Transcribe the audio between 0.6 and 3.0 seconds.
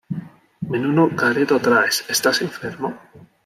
Menudo careto traes, ¿estás enfermo?